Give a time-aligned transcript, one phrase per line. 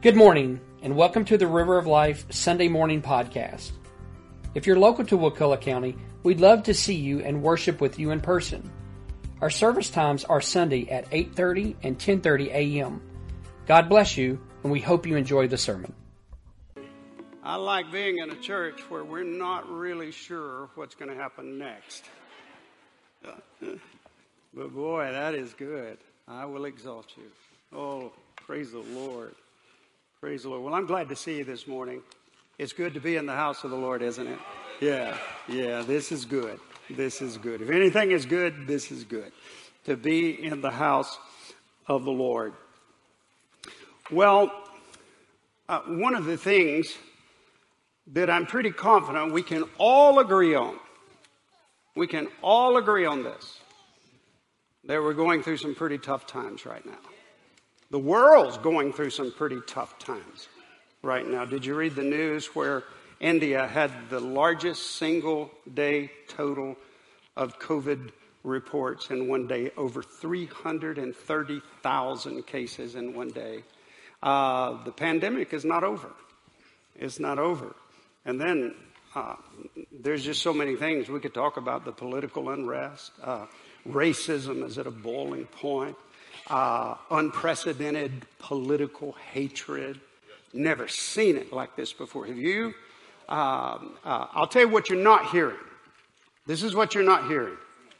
[0.00, 3.72] Good morning, and welcome to the River of Life Sunday Morning Podcast.
[4.54, 8.12] If you're local to Wakulla County, we'd love to see you and worship with you
[8.12, 8.70] in person.
[9.40, 13.02] Our service times are Sunday at 8:30 and 10:30 a.m.
[13.66, 15.92] God bless you, and we hope you enjoy the sermon.
[17.42, 21.58] I like being in a church where we're not really sure what's going to happen
[21.58, 22.04] next.
[23.20, 25.98] but boy, that is good.
[26.28, 27.76] I will exalt you.
[27.76, 29.34] Oh, praise the Lord.
[30.20, 30.64] Praise the Lord.
[30.64, 32.02] Well, I'm glad to see you this morning.
[32.58, 34.38] It's good to be in the house of the Lord, isn't it?
[34.80, 36.58] Yeah, yeah, this is good.
[36.90, 37.62] This is good.
[37.62, 39.30] If anything is good, this is good.
[39.84, 41.16] To be in the house
[41.86, 42.52] of the Lord.
[44.10, 44.50] Well,
[45.68, 46.96] uh, one of the things
[48.08, 50.80] that I'm pretty confident we can all agree on,
[51.94, 53.60] we can all agree on this,
[54.82, 56.98] that we're going through some pretty tough times right now.
[57.90, 60.48] The world's going through some pretty tough times
[61.02, 61.46] right now.
[61.46, 62.84] Did you read the news where
[63.18, 66.76] India had the largest single day total
[67.34, 68.10] of COVID
[68.44, 73.64] reports in one day, over 330,000 cases in one day?
[74.22, 76.10] Uh, the pandemic is not over.
[76.94, 77.74] It's not over.
[78.26, 78.74] And then
[79.14, 79.36] uh,
[79.90, 83.12] there's just so many things we could talk about the political unrest.
[83.22, 83.46] Uh,
[83.88, 85.96] racism is at a boiling point
[86.50, 90.00] uh, unprecedented political hatred.
[90.52, 92.26] Never seen it like this before.
[92.26, 92.74] Have you?
[93.28, 95.56] Um, uh, I'll tell you what you're not hearing.
[96.46, 97.56] This is what you're not hearing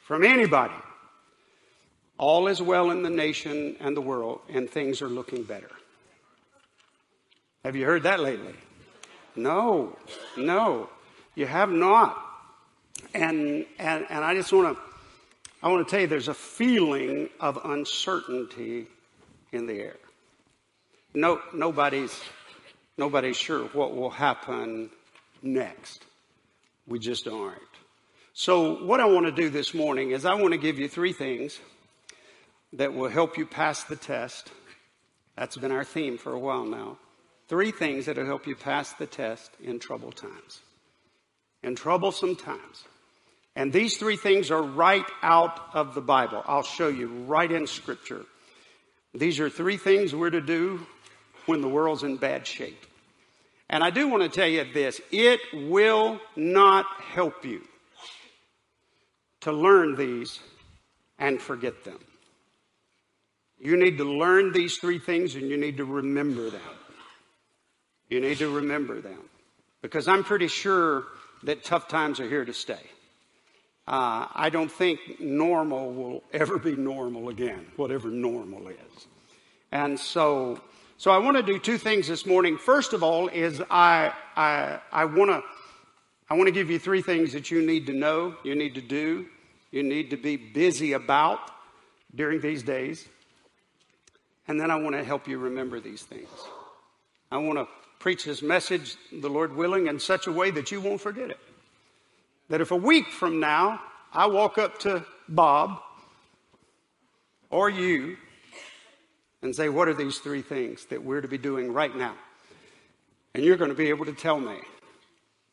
[0.07, 0.75] from anybody.
[2.17, 5.71] All is well in the nation and the world, and things are looking better.
[7.65, 8.55] Have you heard that lately?
[9.37, 9.97] No,
[10.37, 10.89] no,
[11.35, 12.25] you have not.
[13.15, 14.83] And, and, and I just want to
[15.63, 18.87] I want to tell you there's a feeling of uncertainty
[19.51, 19.97] in the air.
[21.15, 22.19] No, nobody's,
[22.97, 24.91] nobody's sure what will happen
[25.43, 26.05] next.
[26.87, 27.59] We just aren't.
[28.35, 31.13] So, what I want to do this morning is I want to give you three
[31.13, 31.59] things
[32.75, 34.53] that will help you pass the test.
[35.37, 36.99] That's been our theme for a while now.
[37.49, 40.61] Three things that will help you pass the test in troubled times.
[41.65, 42.85] In troublesome times.
[43.59, 46.45] And these three things are right out of the Bible.
[46.47, 48.25] I'll show you right in Scripture.
[49.13, 50.87] These are three things we're to do
[51.47, 52.87] when the world's in bad shape.
[53.69, 57.63] And I do want to tell you this it will not help you
[59.41, 60.39] to learn these
[61.19, 61.99] and forget them.
[63.59, 66.77] You need to learn these three things and you need to remember them.
[68.09, 69.19] You need to remember them.
[69.83, 71.07] Because I'm pretty sure
[71.43, 72.79] that tough times are here to stay
[73.89, 79.07] uh, I don't think normal will ever be normal again, whatever normal is.
[79.73, 80.61] And so,
[80.99, 82.59] so I want to do two things this morning.
[82.59, 85.43] First of all, is I, I, I want to,
[86.29, 88.83] I want to give you three things that you need to know, you need to
[88.83, 89.25] do,
[89.71, 91.41] you need to be busy about
[92.15, 93.09] during these days.
[94.49, 96.29] And then I want to help you remember these things.
[97.33, 97.67] I want to
[98.01, 101.39] preach this message, the Lord willing, in such a way that you won't forget it
[102.49, 103.81] that if a week from now
[104.13, 105.81] I walk up to Bob
[107.51, 108.17] or you
[109.43, 112.15] and say, What are these three things that we're to be doing right now?
[113.35, 114.57] And you're going to be able to tell me.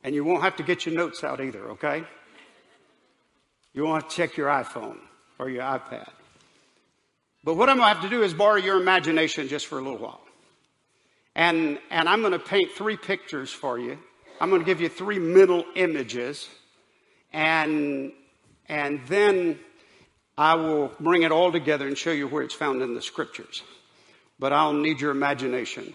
[0.04, 2.04] And you won't have to get your notes out either, okay?
[3.74, 4.98] You won't have to check your iPhone
[5.40, 6.10] or your iPad.
[7.44, 9.82] But what I'm going to have to do is borrow your imagination just for a
[9.82, 10.22] little while.
[11.36, 13.98] And, and I'm going to paint three pictures for you.
[14.40, 16.48] I'm going to give you three mental images
[17.36, 18.14] and,
[18.70, 19.60] and then
[20.38, 23.62] I will bring it all together and show you where it's found in the scriptures.
[24.40, 25.94] But I'll need your imagination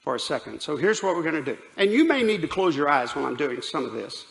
[0.00, 0.60] for a second.
[0.60, 1.58] So here's what we're going to do.
[1.76, 4.26] And you may need to close your eyes when I'm doing some of this.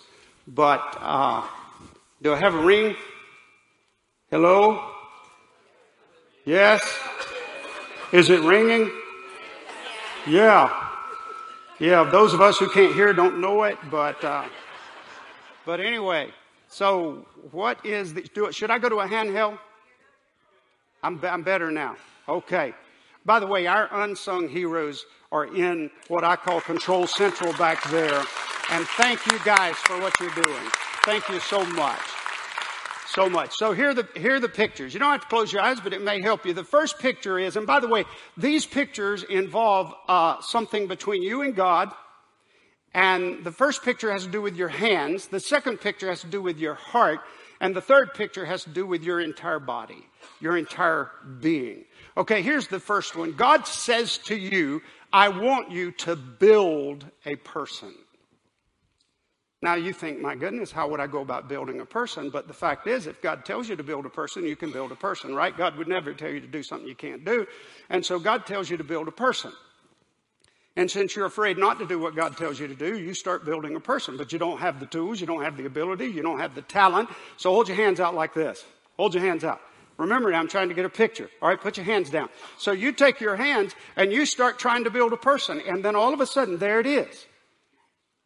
[0.45, 1.47] But uh,
[2.22, 2.97] do I have a ring?
[4.29, 4.91] Hello?
[6.44, 6.81] Yes?
[8.11, 8.91] Is it ringing?
[10.28, 10.90] Yeah.
[11.79, 14.43] Yeah, those of us who can't hear don't know it, but, uh,
[15.66, 16.31] but anyway,
[16.72, 19.59] so, what is the, do, should I go to a handheld?
[21.03, 21.97] I'm, I'm better now.
[22.29, 22.73] Okay.
[23.26, 28.23] By the way, our unsung heroes are in what I call Control Central back there.
[28.72, 30.64] And thank you guys for what you're doing.
[31.03, 32.00] Thank you so much.
[33.06, 33.53] So much.
[33.58, 34.94] So here are the, here are the pictures.
[34.94, 36.53] You don't have to close your eyes, but it may help you.
[36.53, 38.06] The first picture is, and by the way,
[38.38, 41.91] these pictures involve uh, something between you and God
[42.93, 45.28] and the first picture has to do with your hands.
[45.28, 47.22] The second picture has to do with your heart.
[47.61, 50.08] And the third picture has to do with your entire body,
[50.40, 51.85] your entire being.
[52.17, 53.34] Okay, here's the first one.
[53.34, 54.82] God says to you,
[55.14, 57.93] I want you to build a person.
[59.61, 62.32] Now you think, my goodness, how would I go about building a person?
[62.32, 64.91] But the fact is, if God tells you to build a person, you can build
[64.91, 65.55] a person, right?
[65.55, 67.46] God would never tell you to do something you can't do.
[67.91, 69.53] And so God tells you to build a person.
[70.78, 73.44] And since you're afraid not to do what God tells you to do, you start
[73.44, 74.16] building a person.
[74.16, 76.62] But you don't have the tools, you don't have the ability, you don't have the
[76.62, 77.09] talent.
[77.38, 78.64] So hold your hands out like this.
[78.96, 79.59] Hold your hands out.
[79.97, 81.29] Remember I'm trying to get a picture.
[81.41, 82.29] All right, put your hands down.
[82.58, 85.62] So you take your hands and you start trying to build a person.
[85.68, 87.26] And then all of a sudden, there it is.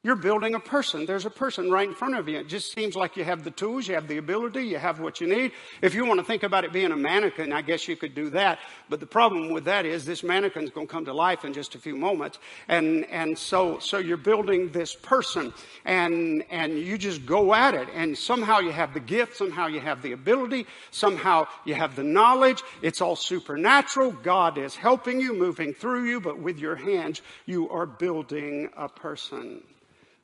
[0.05, 1.07] You're building a person.
[1.07, 2.37] There's a person right in front of you.
[2.37, 5.19] It just seems like you have the tools, you have the ability, you have what
[5.19, 5.51] you need.
[5.81, 8.29] If you want to think about it being a mannequin, I guess you could do
[8.29, 8.59] that.
[8.87, 11.73] But the problem with that is this mannequin's going to come to life in just
[11.73, 12.37] a few moments.
[12.67, 15.51] And, and so, so you're building this person
[15.85, 17.89] and, and you just go at it.
[17.91, 22.03] And somehow you have the gift, somehow you have the ability, somehow you have the
[22.03, 22.61] knowledge.
[22.83, 24.11] It's all supernatural.
[24.11, 28.87] God is helping you, moving through you, but with your hands, you are building a
[28.87, 29.63] person.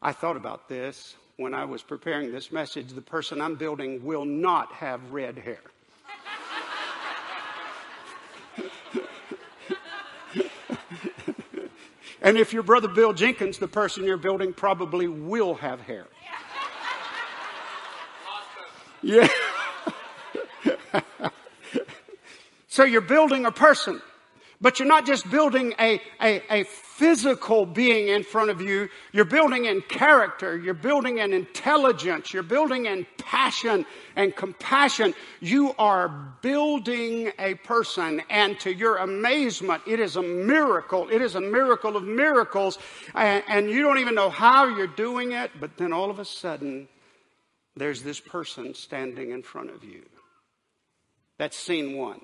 [0.02, 2.88] I thought about this when I was preparing this message.
[2.88, 5.62] The person I'm building will not have red hair.
[12.22, 16.08] and if your brother Bill Jenkins, the person you're building, probably will have hair.
[19.04, 19.28] Yeah.
[22.68, 24.02] so you're building a person.
[24.62, 26.64] But you're not just building a, a, a,
[27.02, 28.88] physical being in front of you.
[29.12, 30.56] You're building in character.
[30.56, 32.32] You're building in intelligence.
[32.32, 35.16] You're building in passion and compassion.
[35.40, 36.10] You are
[36.44, 38.22] building a person.
[38.30, 41.10] And to your amazement, it is a miracle.
[41.10, 42.78] It is a miracle of miracles.
[43.16, 45.50] And, and you don't even know how you're doing it.
[45.60, 46.88] But then all of a sudden,
[47.76, 50.04] there's this person standing in front of you.
[51.40, 52.22] That's scene one.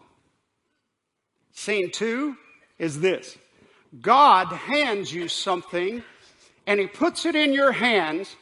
[1.52, 2.38] Scene two
[2.78, 3.40] is this
[4.01, 6.04] God hands you something
[6.66, 8.36] and He puts it in your hands,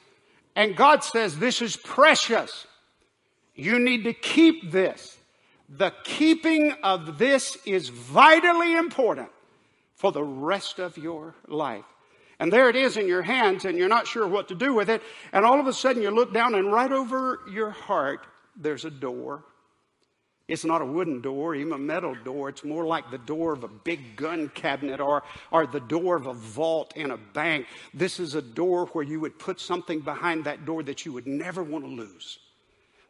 [0.55, 2.65] and God says, This is precious.
[3.53, 5.17] You need to keep this.
[5.69, 9.29] The keeping of this is vitally important
[9.95, 11.85] for the rest of your life.
[12.39, 14.89] And there it is in your hands, and you're not sure what to do with
[14.89, 15.01] it.
[15.31, 18.27] And all of a sudden, you look down, and right over your heart,
[18.57, 19.43] there's a door.
[20.47, 22.49] It's not a wooden door, even a metal door.
[22.49, 26.27] It's more like the door of a big gun cabinet or, or the door of
[26.27, 27.65] a vault in a bank.
[27.95, 31.25] This is a door where you would put something behind that door that you would
[31.25, 32.37] never want to lose,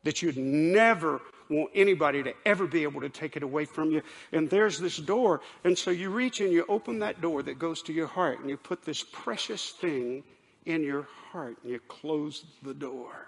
[0.04, 4.02] that you'd never want anybody to ever be able to take it away from you.
[4.32, 5.42] And there's this door.
[5.66, 8.50] And so you reach and you open that door that goes to your heart and
[8.50, 10.24] you put this precious thing
[10.66, 13.28] in your heart and you close the door.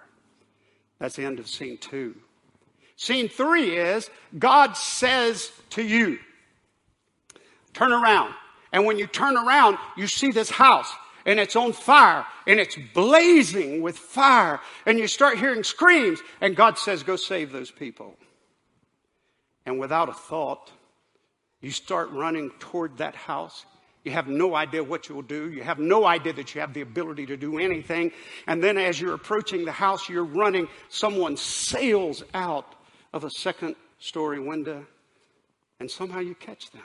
[0.98, 2.16] That's the end of scene two.
[2.98, 6.20] Scene three is God says to you,
[7.74, 8.34] turn around.
[8.72, 10.92] And when you turn around, you see this house
[11.26, 16.56] and it's on fire and it's blazing with fire and you start hearing screams and
[16.56, 18.18] God says, go save those people.
[19.66, 20.72] And without a thought,
[21.62, 23.66] you start running toward that house.
[24.04, 25.52] You have no idea what you'll do.
[25.52, 28.12] You have no idea that you have the ability to do anything.
[28.48, 32.74] And then as you're approaching the house, you're running, someone sails out
[33.14, 34.86] of a second story window,
[35.80, 36.84] and somehow you catch them.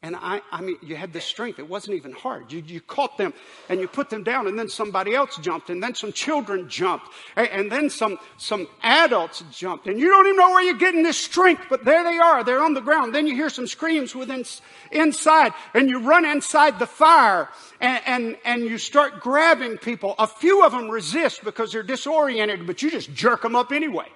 [0.00, 1.58] And I, I mean, you had the strength.
[1.58, 2.52] It wasn't even hard.
[2.52, 3.34] You, you caught them
[3.68, 7.08] and you put them down, and then somebody else jumped, and then some children jumped,
[7.34, 9.88] and, and then some, some adults jumped.
[9.88, 12.44] And you don't even know where you're getting this strength, but there they are.
[12.44, 13.12] They're on the ground.
[13.12, 14.44] Then you hear some screams within,
[14.92, 17.48] inside, and you run inside the fire,
[17.80, 20.14] and, and, and you start grabbing people.
[20.20, 24.06] A few of them resist because they're disoriented, but you just jerk them up anyway.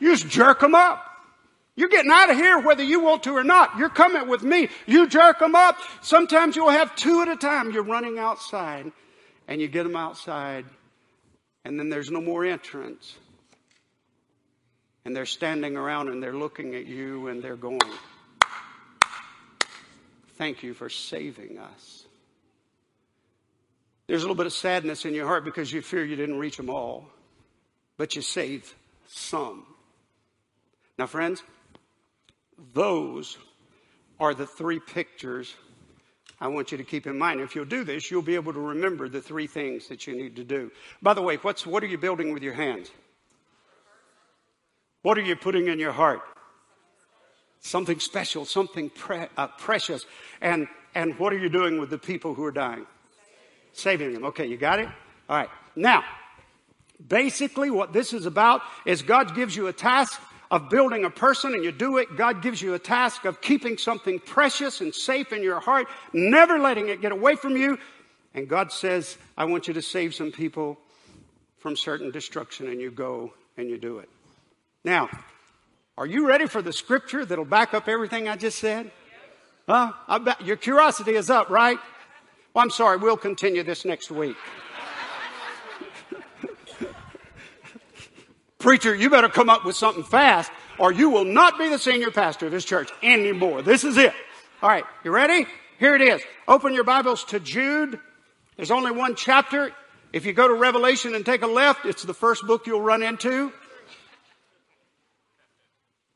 [0.00, 1.06] You just jerk them up.
[1.76, 3.78] You're getting out of here whether you want to or not.
[3.78, 4.68] You're coming with me.
[4.86, 5.78] You jerk them up.
[6.02, 7.70] Sometimes you'll have two at a time.
[7.70, 8.90] You're running outside
[9.46, 10.64] and you get them outside
[11.64, 13.16] and then there's no more entrance.
[15.04, 17.80] And they're standing around and they're looking at you and they're going,
[20.36, 22.04] Thank you for saving us.
[24.06, 26.56] There's a little bit of sadness in your heart because you fear you didn't reach
[26.56, 27.06] them all,
[27.96, 28.72] but you saved
[29.06, 29.66] some.
[31.00, 31.42] Now, friends,
[32.74, 33.38] those
[34.18, 35.54] are the three pictures
[36.38, 37.40] I want you to keep in mind.
[37.40, 40.36] If you'll do this, you'll be able to remember the three things that you need
[40.36, 40.70] to do.
[41.00, 42.90] By the way, what's, what are you building with your hands?
[45.00, 46.20] What are you putting in your heart?
[47.60, 50.04] Something special, something pre- uh, precious.
[50.42, 52.84] And, and what are you doing with the people who are dying?
[53.72, 54.26] Saving them.
[54.26, 54.88] Okay, you got it?
[55.30, 55.48] All right.
[55.74, 56.04] Now,
[57.08, 61.54] basically, what this is about is God gives you a task of building a person
[61.54, 65.32] and you do it, God gives you a task of keeping something precious and safe
[65.32, 67.78] in your heart, never letting it get away from you.
[68.34, 70.78] And God says, I want you to save some people
[71.58, 74.08] from certain destruction, and you go and you do it.
[74.84, 75.08] Now,
[75.98, 78.90] are you ready for the scripture that'll back up everything I just said?
[79.68, 79.92] Huh?
[80.42, 81.78] Your curiosity is up, right?
[82.54, 84.36] Well, I'm sorry, we'll continue this next week.
[88.60, 92.10] Preacher, you better come up with something fast or you will not be the senior
[92.10, 93.62] pastor of this church anymore.
[93.62, 94.12] This is it.
[94.62, 95.46] All right, you ready?
[95.78, 96.22] Here it is.
[96.46, 97.98] Open your Bibles to Jude.
[98.56, 99.72] There's only one chapter.
[100.12, 103.02] If you go to Revelation and take a left, it's the first book you'll run
[103.02, 103.50] into.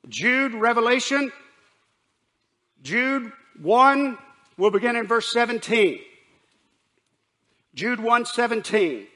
[0.09, 1.33] Jude, Revelation.
[2.83, 3.33] Jude
[3.63, 4.19] 1,
[4.59, 6.01] we'll begin in verse 17.
[7.75, 9.07] Jude 1 17.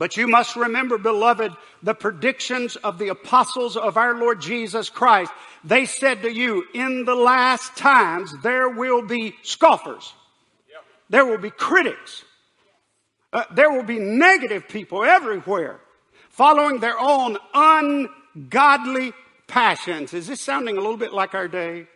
[0.00, 1.52] But you must remember, beloved,
[1.82, 5.30] the predictions of the apostles of our Lord Jesus Christ.
[5.62, 10.14] They said to you, in the last times, there will be scoffers.
[11.10, 12.24] There will be critics.
[13.30, 15.78] Uh, there will be negative people everywhere
[16.30, 19.12] following their own ungodly
[19.48, 20.14] passions.
[20.14, 21.86] Is this sounding a little bit like our day?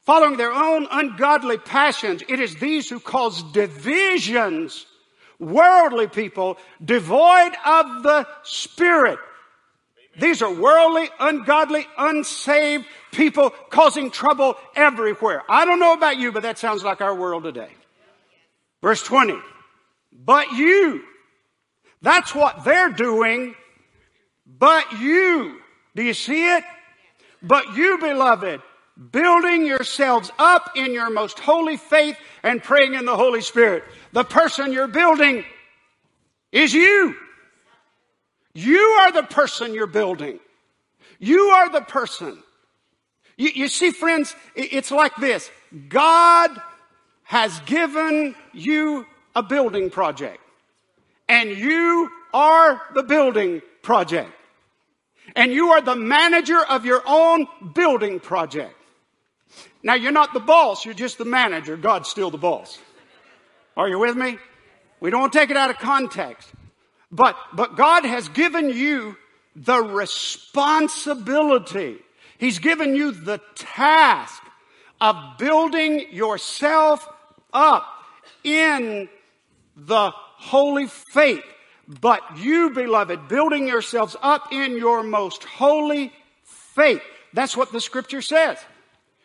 [0.00, 2.24] Following their own ungodly passions.
[2.28, 4.84] It is these who cause divisions
[5.38, 9.18] worldly people devoid of the Spirit.
[10.18, 15.42] These are worldly, ungodly, unsaved people causing trouble everywhere.
[15.48, 17.70] I don't know about you, but that sounds like our world today.
[18.82, 19.38] Verse 20.
[20.12, 21.02] But you.
[22.02, 23.54] That's what they're doing.
[24.46, 25.60] But you.
[25.94, 26.64] Do you see it?
[27.42, 28.60] But you, beloved,
[28.98, 33.84] building yourselves up in your most holy faith and praying in the Holy Spirit.
[34.12, 35.44] The person you're building
[36.50, 37.14] is you.
[38.54, 40.40] You are the person you're building.
[41.20, 42.42] You are the person.
[43.36, 45.50] You, you see, friends, it's like this.
[45.88, 46.50] God
[47.22, 50.40] has given you a building project.
[51.28, 54.30] And you are the building project.
[55.36, 58.74] And you are the manager of your own building project.
[59.82, 61.76] Now you're not the boss, you're just the manager.
[61.76, 62.78] God's still the boss.
[63.76, 64.38] Are you with me?
[65.00, 66.48] We don't take it out of context.
[67.10, 69.16] But, but God has given you
[69.56, 71.98] the responsibility.
[72.38, 74.42] He's given you the task
[75.00, 77.08] of building yourself
[77.52, 77.86] up
[78.44, 79.08] in
[79.76, 81.44] the holy faith.
[81.88, 86.12] But you, beloved, building yourselves up in your most holy
[86.44, 87.02] faith.
[87.32, 88.58] That's what the scripture says.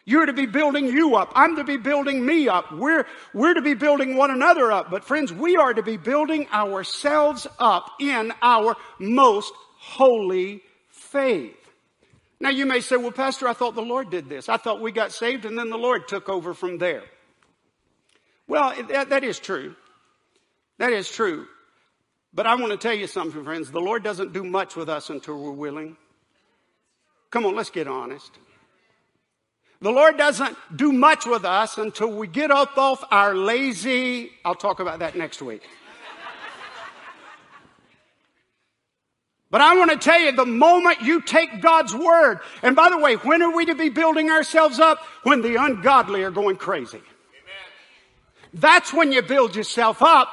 [0.06, 1.32] You're to be building you up.
[1.34, 2.72] I'm to be building me up.
[2.72, 4.92] We're, we're to be building one another up.
[4.92, 11.56] But friends, we are to be building ourselves up in our most holy faith.
[12.42, 14.50] Now you may say, well, Pastor, I thought the Lord did this.
[14.50, 17.04] I thought we got saved and then the Lord took over from there.
[18.48, 19.76] Well, that, that is true.
[20.80, 21.48] That is true.
[22.34, 23.72] But I want to tell you something, friends.
[23.72, 25.96] The Lord doesn't do much with us until we're willing.
[27.30, 28.32] Come on, let's get honest.
[29.84, 34.56] The Lord doesn't do much with us until we get up off our lazy, I'll
[34.56, 35.62] talk about that next week.
[39.52, 42.98] But I want to tell you, the moment you take God's word, and by the
[42.98, 45.00] way, when are we to be building ourselves up?
[45.24, 46.98] When the ungodly are going crazy.
[46.98, 47.04] Amen.
[48.54, 50.30] That's when you build yourself up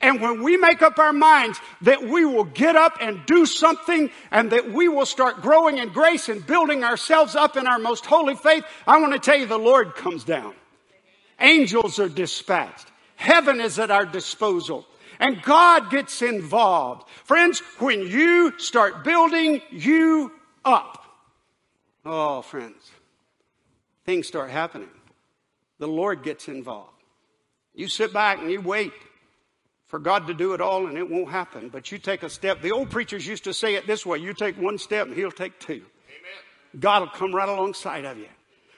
[0.00, 4.10] and when we make up our minds that we will get up and do something
[4.30, 8.06] and that we will start growing in grace and building ourselves up in our most
[8.06, 10.54] holy faith, I want to tell you the Lord comes down.
[11.40, 12.86] Angels are dispatched.
[13.16, 14.86] Heaven is at our disposal.
[15.18, 17.08] And God gets involved.
[17.24, 20.32] Friends, when you start building you
[20.64, 21.04] up,
[22.04, 22.90] oh, friends,
[24.04, 24.88] things start happening.
[25.78, 26.92] The Lord gets involved.
[27.74, 28.92] You sit back and you wait
[29.88, 31.70] for God to do it all and it won't happen.
[31.70, 32.60] But you take a step.
[32.60, 34.18] The old preachers used to say it this way.
[34.18, 35.72] You take one step and he'll take two.
[35.72, 36.78] Amen.
[36.78, 38.28] God will come right alongside of you.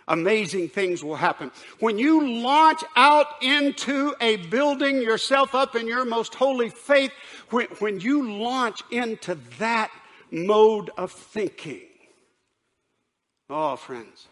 [0.08, 1.52] Amazing things will happen.
[1.78, 7.12] When you launch out into a building yourself up in your most holy faith,
[7.50, 9.90] when, when you launch into that
[10.32, 11.82] mode of thinking,
[13.48, 14.26] oh, friends,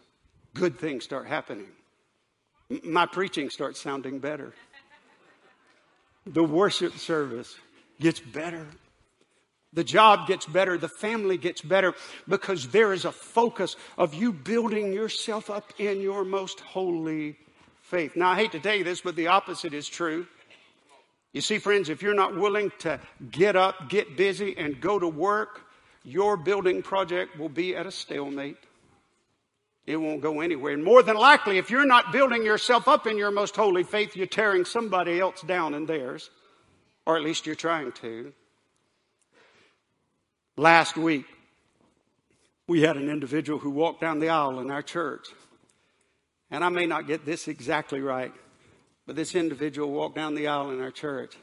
[0.55, 1.69] good things start happening.
[2.85, 4.55] My preaching starts sounding better
[6.33, 7.55] the worship service
[8.01, 8.67] gets better.
[9.73, 10.79] The job gets better.
[10.79, 11.95] The family gets better
[12.27, 17.37] because there is a focus of you building yourself up in your most holy
[17.83, 18.17] faith.
[18.17, 20.27] Now, I hate to tell you this, but the opposite is true.
[21.33, 22.99] You see, friends, if you're not willing to
[23.31, 25.63] get up, get busy, and go to work,
[26.03, 28.57] your building project will be at a stalemate.
[29.89, 30.75] It won't go anywhere.
[30.75, 34.15] And more than likely, if you're not building yourself up in your most holy faith,
[34.17, 36.29] you're tearing somebody else down in theirs.
[37.07, 38.35] Or at least you're trying to.
[40.59, 41.25] Last week,
[42.67, 45.27] we had an individual who walked down the aisle in our church.
[46.51, 48.35] And I may not get this exactly right,
[49.07, 51.35] but this individual walked down the aisle in our church.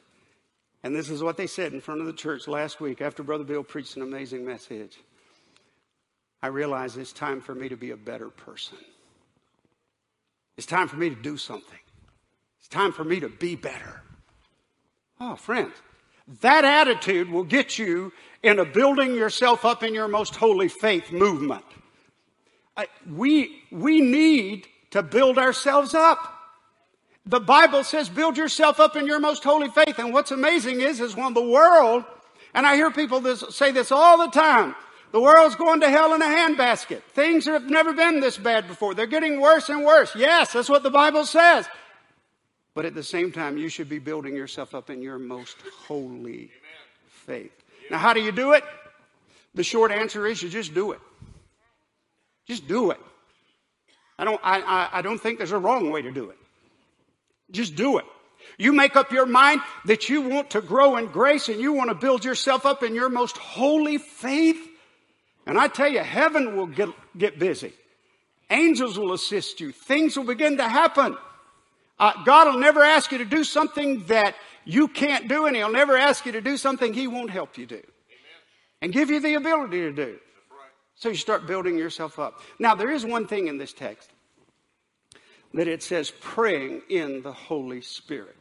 [0.84, 3.44] And this is what they said in front of the church last week after Brother
[3.44, 5.00] Bill preached an amazing message.
[6.46, 8.78] I realize it's time for me to be a better person.
[10.58, 11.80] It's time for me to do something.
[12.60, 14.04] It's time for me to be better.
[15.20, 15.74] Oh, friends,
[16.42, 21.12] that attitude will get you in a building yourself up in your most holy faith
[21.12, 21.66] movement.
[22.78, 26.32] I, we, we need to build ourselves up.
[27.26, 29.98] The Bible says build yourself up in your most holy faith.
[29.98, 32.04] And what's amazing is, is when the world,
[32.54, 34.76] and I hear people this, say this all the time,
[35.12, 37.02] the world's going to hell in a handbasket.
[37.14, 38.94] Things have never been this bad before.
[38.94, 40.16] They're getting worse and worse.
[40.16, 41.68] Yes, that's what the Bible says.
[42.74, 45.56] But at the same time, you should be building yourself up in your most
[45.88, 46.52] holy
[47.08, 47.54] faith.
[47.90, 48.64] Now, how do you do it?
[49.54, 51.00] The short answer is you just do it.
[52.46, 53.00] Just do it.
[54.20, 56.38] I don't, I, I, I don't think there's a wrong way to do it.
[57.52, 58.06] Just do it.
[58.58, 61.90] You make up your mind that you want to grow in grace and you want
[61.90, 64.60] to build yourself up in your most holy faith.
[65.46, 67.74] And I tell you, heaven will get, get busy.
[68.50, 69.72] Angels will assist you.
[69.72, 71.18] Things will begin to happen.
[72.00, 74.36] Uh, God will never ask you to do something that
[74.66, 77.66] you can't do, and He'll never ask you to do something He won't help you
[77.66, 77.86] do Amen.
[78.82, 80.12] and give you the ability to do.
[80.12, 80.72] Right.
[80.96, 82.42] So you start building yourself up.
[82.60, 84.10] Now, there is one thing in this text
[85.54, 88.36] that it says praying in the Holy Spirit.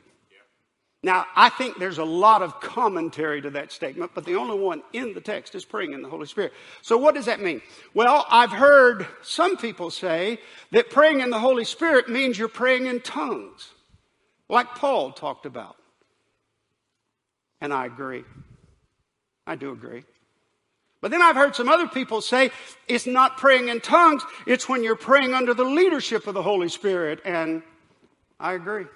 [1.04, 4.82] Now, I think there's a lot of commentary to that statement, but the only one
[4.94, 6.54] in the text is praying in the Holy Spirit.
[6.80, 7.61] So what does that mean?
[7.92, 12.87] Well, I've heard some people say that praying in the Holy Spirit means you're praying
[12.87, 13.68] in tongues,
[14.49, 15.76] like Paul talked about.
[17.60, 18.25] And I agree.
[19.47, 20.04] I do agree.
[21.02, 22.50] But then I've heard some other people say
[22.88, 26.71] it's not praying in tongues, it's when you're praying under the leadership of the Holy
[26.71, 27.21] Spirit.
[27.26, 27.62] And
[28.40, 28.86] I agree.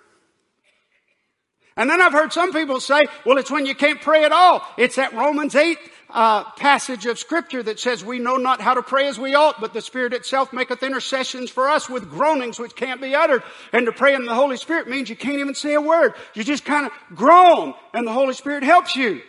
[1.79, 4.67] And then I've heard some people say, well, it's when you can't pray at all.
[4.77, 5.79] It's that Romans 8
[6.11, 9.61] uh, passage of scripture that says we know not how to pray as we ought,
[9.61, 13.45] but the Spirit itself maketh intercessions for us with groanings which can't be uttered.
[13.73, 16.15] And to pray in the Holy Spirit means you can't even say a word.
[16.35, 19.11] You just kind of groan and the Holy Spirit helps you.
[19.11, 19.23] Amen.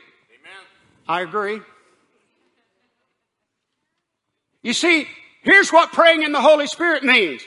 [1.07, 1.61] I agree.
[4.63, 5.07] You see,
[5.43, 7.43] here's what praying in the Holy Spirit means.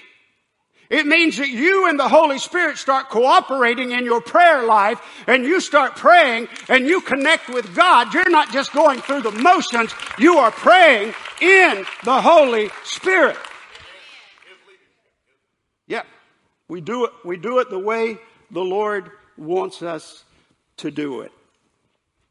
[0.93, 5.43] It means that you and the Holy Spirit start cooperating in your prayer life and
[5.43, 8.13] you start praying and you connect with God.
[8.13, 9.95] You're not just going through the motions.
[10.19, 13.39] You are praying in the Holy Spirit.
[15.87, 16.03] Yeah.
[16.69, 18.19] We do it, we do it the way
[18.51, 20.25] the Lord wants us
[20.77, 21.33] to do it.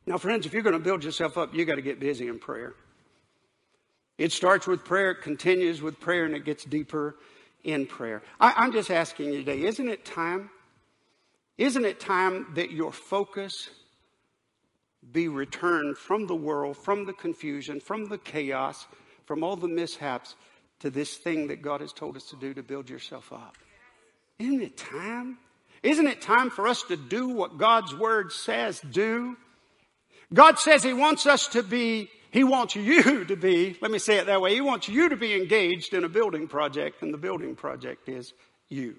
[0.05, 2.37] Now, friends, if you're going to build yourself up, you got to get busy in
[2.37, 2.75] prayer.
[4.19, 7.15] It starts with prayer, it continues with prayer, and it gets deeper
[7.63, 8.21] in prayer.
[8.39, 10.49] I, am just asking you today, isn't it time?
[11.57, 13.69] Isn't it time that your focus
[15.11, 18.87] be returned from the world, from the confusion, from the chaos,
[19.25, 20.35] from all the mishaps
[20.79, 23.57] to this thing that God has told us to do to build yourself up?
[24.39, 25.37] Isn't it time?
[25.83, 29.37] Isn't it time for us to do what God's word says do?
[30.33, 34.17] God says He wants us to be he wants you to be, let me say
[34.17, 37.17] it that way, He wants you to be engaged in a building project, and the
[37.17, 38.33] building project is
[38.69, 38.95] you.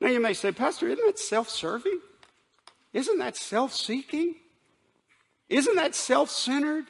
[0.00, 2.00] Now you may say, Pastor, isn't that self serving?
[2.92, 4.34] Isn't that self seeking?
[5.48, 6.86] Isn't that self centered?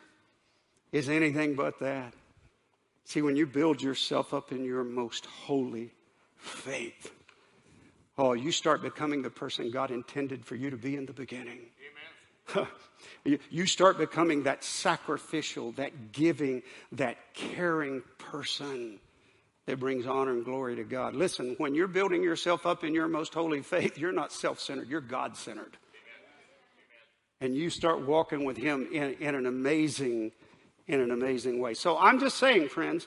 [0.93, 2.13] Is anything but that.
[3.05, 5.93] See, when you build yourself up in your most holy
[6.37, 7.13] faith,
[8.19, 11.61] oh, you start becoming the person God intended for you to be in the beginning.
[12.57, 12.67] Amen.
[13.25, 18.99] You start becoming that sacrificial, that giving, that caring person
[19.67, 21.15] that brings honor and glory to God.
[21.15, 24.89] Listen, when you're building yourself up in your most holy faith, you're not self centered,
[24.89, 25.77] you're God centered.
[27.41, 30.33] And you start walking with Him in, in, an amazing,
[30.87, 31.75] in an amazing way.
[31.75, 33.07] So I'm just saying, friends,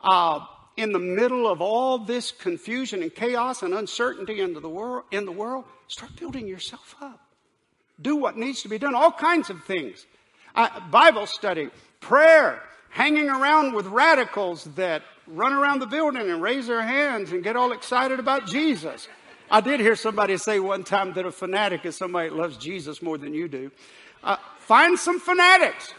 [0.00, 0.40] uh,
[0.76, 5.26] in the middle of all this confusion and chaos and uncertainty in the world, in
[5.26, 7.27] the world, start building yourself up
[8.00, 10.06] do what needs to be done, all kinds of things.
[10.54, 16.66] Uh, Bible study, prayer, hanging around with radicals that run around the building and raise
[16.66, 19.08] their hands and get all excited about Jesus.
[19.50, 23.00] I did hear somebody say one time that a fanatic is somebody that loves Jesus
[23.02, 23.70] more than you do.
[24.22, 25.94] Uh, find some fanatics.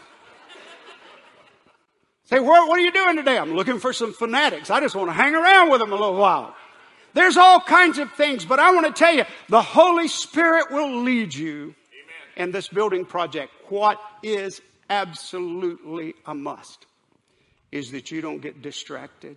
[2.24, 3.36] Say, what, what are you doing today?
[3.36, 4.70] I'm looking for some fanatics.
[4.70, 6.54] I just want to hang around with them a little while.
[7.12, 11.02] There's all kinds of things, but I want to tell you, the Holy Spirit will
[11.02, 11.74] lead you
[12.40, 13.52] In this building project.
[13.68, 16.86] What is absolutely a must
[17.70, 19.36] is that you don't get distracted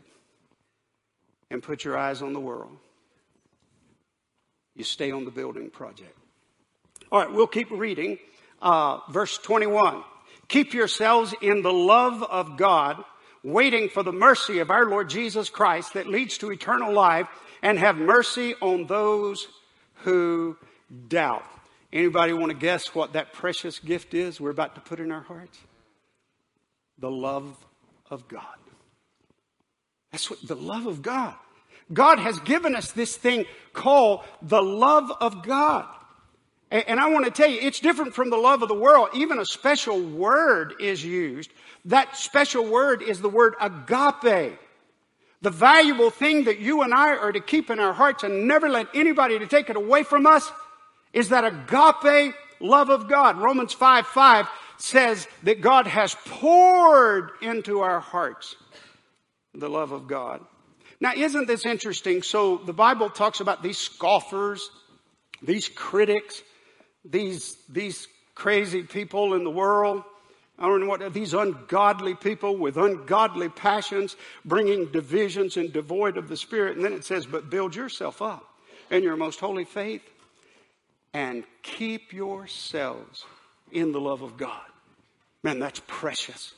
[1.51, 2.77] and put your eyes on the world.
[4.73, 6.17] You stay on the building project.
[7.11, 8.19] All right, we'll keep reading.
[8.61, 10.01] Uh, verse 21.
[10.47, 13.03] Keep yourselves in the love of God,
[13.43, 17.27] waiting for the mercy of our Lord Jesus Christ that leads to eternal life,
[17.61, 19.49] and have mercy on those
[20.03, 20.55] who
[21.09, 21.43] doubt.
[21.93, 25.21] Anybody want to guess what that precious gift is we're about to put in our
[25.21, 25.59] hearts?
[26.97, 27.55] The love
[28.09, 28.57] of God.
[30.11, 31.35] That's what the love of God.
[31.91, 35.85] God has given us this thing called the love of God.
[36.71, 39.09] And I want to tell you, it's different from the love of the world.
[39.13, 41.51] Even a special word is used.
[41.85, 44.57] That special word is the word agape.
[45.43, 48.67] The valuable thing that you and I are to keep in our hearts and never
[48.67, 50.51] let anybody to take it away from us
[51.13, 53.37] is that agape love of God.
[53.37, 54.47] Romans 5 5
[54.77, 58.55] says that God has poured into our hearts
[59.53, 60.41] the love of God.
[60.99, 62.23] Now, isn't this interesting?
[62.23, 64.69] So the Bible talks about these scoffers,
[65.41, 66.41] these critics,
[67.05, 70.03] these, these crazy people in the world.
[70.57, 76.29] I don't know what, these ungodly people with ungodly passions, bringing divisions and devoid of
[76.29, 76.77] the Spirit.
[76.77, 78.47] And then it says, but build yourself up
[78.89, 80.03] in your most holy faith
[81.13, 83.25] and keep yourselves
[83.71, 84.61] in the love of God.
[85.43, 86.53] Man, that's precious.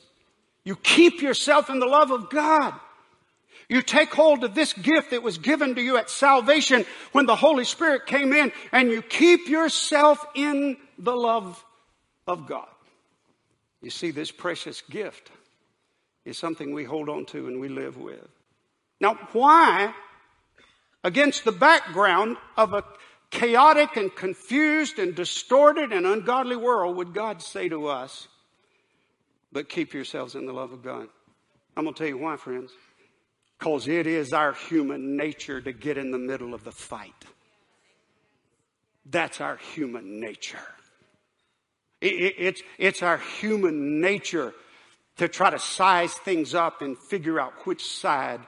[0.64, 2.74] You keep yourself in the love of God.
[3.68, 7.34] You take hold of this gift that was given to you at salvation when the
[7.34, 11.64] Holy Spirit came in and you keep yourself in the love
[12.26, 12.68] of God.
[13.82, 15.30] You see, this precious gift
[16.24, 18.28] is something we hold on to and we live with.
[19.00, 19.92] Now, why,
[21.04, 22.84] against the background of a
[23.30, 28.28] chaotic and confused and distorted and ungodly world, would God say to us,
[29.52, 31.08] but keep yourselves in the love of God?
[31.76, 32.72] I'm going to tell you why, friends.
[33.58, 37.24] Because it is our human nature to get in the middle of the fight.
[39.04, 40.58] That's our human nature.
[42.00, 44.52] It, it, it's, it's our human nature
[45.16, 48.40] to try to size things up and figure out which side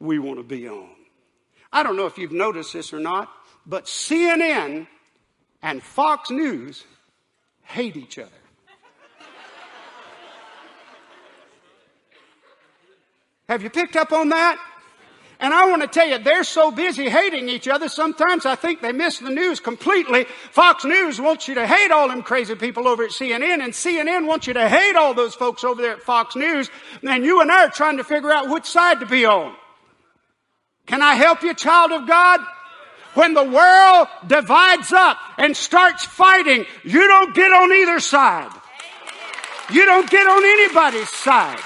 [0.00, 0.90] we want to be on.
[1.72, 3.30] I don't know if you've noticed this or not,
[3.68, 4.86] but CNN
[5.62, 6.82] and Fox News
[7.62, 8.30] hate each other.
[13.48, 14.58] Have you picked up on that?
[15.40, 18.82] And I want to tell you, they're so busy hating each other, sometimes I think
[18.82, 20.24] they miss the news completely.
[20.50, 24.26] Fox News wants you to hate all them crazy people over at CNN, and CNN
[24.26, 26.68] wants you to hate all those folks over there at Fox News,
[27.08, 29.54] and you and I are trying to figure out which side to be on.
[30.86, 32.40] Can I help you, child of God?
[33.18, 38.52] When the world divides up and starts fighting, you don't get on either side.
[39.72, 41.58] You don't get on anybody's side.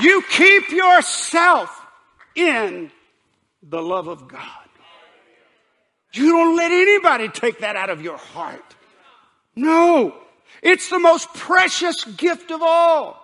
[0.00, 1.70] You keep yourself
[2.34, 2.90] in
[3.62, 4.68] the love of God.
[6.12, 8.74] You don't let anybody take that out of your heart.
[9.54, 10.12] No.
[10.60, 13.19] It's the most precious gift of all.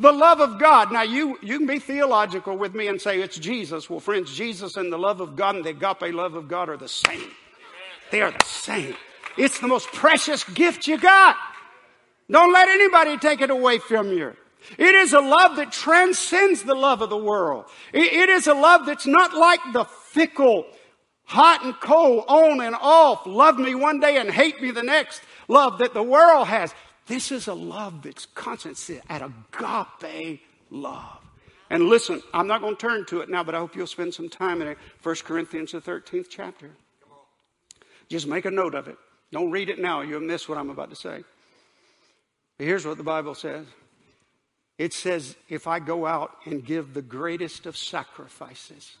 [0.00, 0.92] The love of God.
[0.92, 3.90] Now you, you can be theological with me and say it's Jesus.
[3.90, 6.78] Well, friends, Jesus and the love of God and the agape love of God are
[6.78, 7.30] the same.
[8.10, 8.96] They are the same.
[9.36, 11.36] It's the most precious gift you got.
[12.30, 14.34] Don't let anybody take it away from you.
[14.78, 17.66] It is a love that transcends the love of the world.
[17.92, 20.66] it is a love that's not like the fickle,
[21.24, 25.20] hot and cold, on and off, love me one day and hate me the next
[25.46, 26.74] love that the world has.
[27.10, 31.18] This is a love that's constant at agape love.
[31.68, 34.14] And listen, I'm not going to turn to it now, but I hope you'll spend
[34.14, 34.78] some time in it.
[35.02, 36.70] 1 Corinthians, the 13th chapter.
[38.08, 38.96] Just make a note of it.
[39.32, 40.02] Don't read it now.
[40.02, 41.24] You'll miss what I'm about to say.
[42.56, 43.66] But Here's what the Bible says
[44.78, 48.96] it says, if I go out and give the greatest of sacrifices,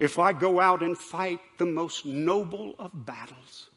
[0.00, 3.69] if I go out and fight the most noble of battles,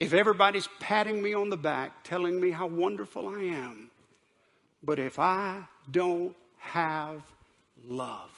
[0.00, 3.90] if everybody's patting me on the back, telling me how wonderful I am,
[4.82, 7.22] but if I don't have
[7.86, 8.30] love,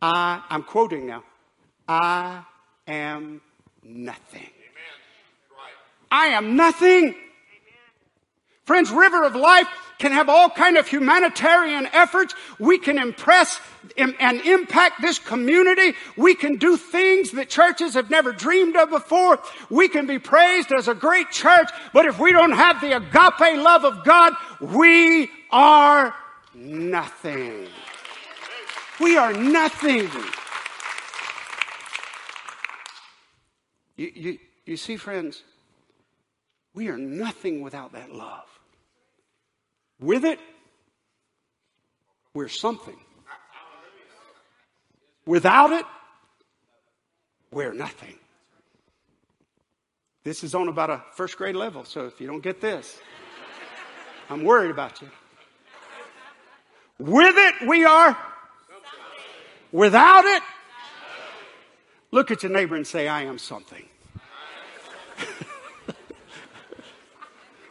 [0.00, 1.24] I, I'm quoting now,
[1.86, 2.42] I
[2.86, 3.40] am
[3.82, 4.48] nothing.
[6.10, 7.14] I am nothing.
[8.64, 9.68] Friends, River of Life
[10.00, 12.34] can have all kind of humanitarian efforts.
[12.58, 13.60] We can impress
[13.96, 15.94] and impact this community.
[16.16, 19.38] We can do things that churches have never dreamed of before.
[19.68, 23.62] We can be praised as a great church, but if we don't have the agape
[23.62, 26.14] love of God, we are
[26.54, 27.68] nothing.
[28.98, 30.10] We are nothing.
[33.96, 35.42] You, you, you see, friends,
[36.72, 38.59] we are nothing without that love.
[40.00, 40.38] With it,
[42.32, 42.96] we're something.
[45.26, 45.84] Without it,
[47.52, 48.16] we're nothing.
[50.24, 52.98] This is on about a first grade level, so if you don't get this,
[54.28, 55.08] I'm worried about you.
[56.98, 58.16] With it, we are.
[59.72, 60.42] Without it,
[62.10, 63.84] look at your neighbor and say, I am something.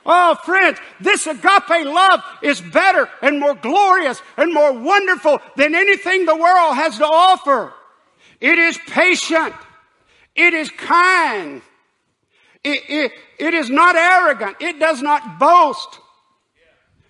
[0.06, 6.26] Oh, friends, this agape love is better and more glorious and more wonderful than anything
[6.26, 7.74] the world has to offer.
[8.40, 9.54] It is patient.
[10.36, 11.62] It is kind.
[12.64, 14.58] It, it, it is not arrogant.
[14.60, 16.00] It does not boast.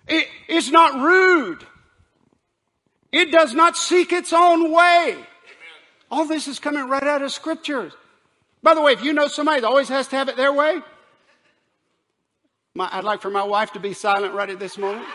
[0.08, 1.64] It, it's not rude.
[3.12, 5.16] It does not seek its own way.
[6.10, 7.92] All this is coming right out of scriptures.
[8.62, 10.80] By the way, if you know somebody that always has to have it their way,
[12.74, 15.06] my, I'd like for my wife to be silent right at this moment.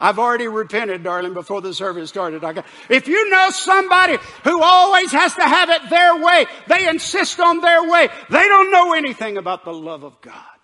[0.00, 2.40] I've already repented, darling, before the service started.
[2.40, 7.40] Got, if you know somebody who always has to have it their way, they insist
[7.40, 10.57] on their way, they don't know anything about the love of God.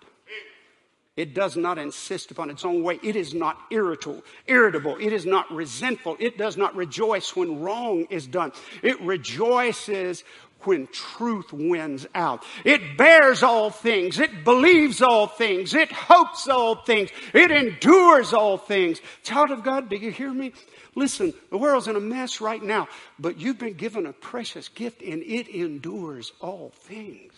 [1.15, 2.99] It does not insist upon its own way.
[3.01, 4.97] It is not irritable, irritable.
[4.99, 6.17] It is not resentful.
[6.19, 8.51] It does not rejoice when wrong is done.
[8.83, 10.25] It rejoices
[10.61, 12.43] when truth wins out.
[12.65, 14.19] It bears all things.
[14.19, 15.73] It believes all things.
[15.73, 17.11] It hopes all things.
[17.33, 18.99] It endures all things.
[19.23, 20.51] Child of God, do you hear me?
[20.95, 22.87] Listen, the world's in a mess right now,
[23.19, 27.33] but you've been given a precious gift and it endures all things.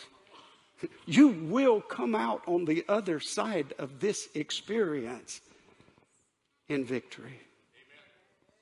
[1.05, 5.41] You will come out on the other side of this experience
[6.69, 7.39] in victory.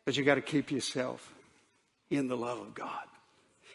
[0.06, 1.34] But you got to keep yourself
[2.10, 3.06] in the love of God.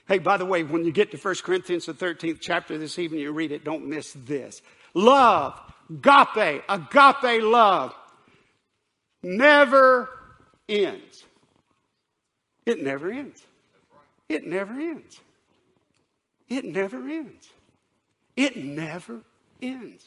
[0.06, 3.20] Hey, by the way, when you get to 1 Corinthians, the 13th chapter this evening,
[3.20, 4.62] you read it, don't miss this.
[4.94, 7.94] Love, agape, agape love,
[9.22, 10.08] never
[10.68, 11.24] ends.
[12.66, 13.42] It never ends.
[14.28, 15.20] It never ends.
[16.48, 17.48] It never ends.
[18.40, 19.20] It never
[19.60, 20.02] ends.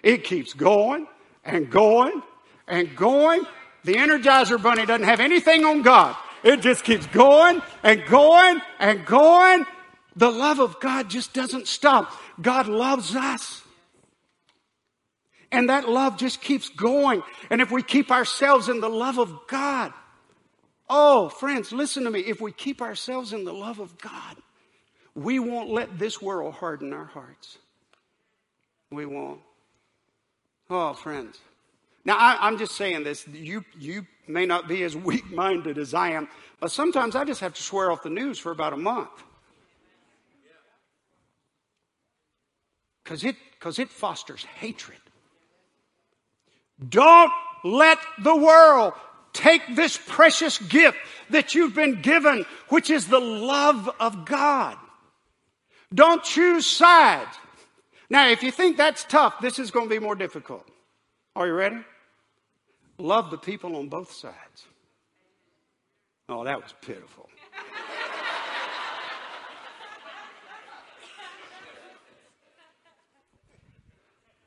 [0.00, 1.08] It keeps going
[1.44, 2.22] and going
[2.68, 3.44] and going.
[3.82, 6.14] The Energizer Bunny doesn't have anything on God.
[6.44, 9.66] It just keeps going and going and going.
[10.14, 12.12] The love of God just doesn't stop.
[12.40, 13.62] God loves us.
[15.50, 17.24] And that love just keeps going.
[17.50, 19.92] And if we keep ourselves in the love of God,
[20.88, 22.20] oh, friends, listen to me.
[22.20, 24.36] If we keep ourselves in the love of God,
[25.16, 27.56] we won't let this world harden our hearts.
[28.90, 29.40] We won't.
[30.68, 31.40] Oh, friends.
[32.04, 33.26] Now, I, am just saying this.
[33.26, 36.28] You, you may not be as weak minded as I am,
[36.60, 39.10] but sometimes I just have to swear off the news for about a month.
[43.02, 44.98] Because it, cause it fosters hatred.
[46.88, 47.32] Don't
[47.64, 48.92] let the world
[49.32, 50.98] take this precious gift
[51.30, 54.76] that you've been given, which is the love of God.
[55.94, 57.36] Don't choose sides.
[58.08, 60.68] Now, if you think that's tough, this is going to be more difficult.
[61.34, 61.78] Are you ready?
[62.98, 64.66] Love the people on both sides.
[66.28, 67.28] Oh, that was pitiful.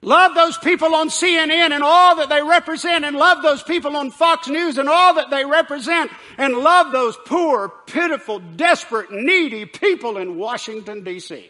[0.10, 4.10] Love those people on CNN and all that they represent, and love those people on
[4.10, 10.18] Fox News and all that they represent, and love those poor, pitiful, desperate, needy people
[10.18, 11.48] in Washington, D.C.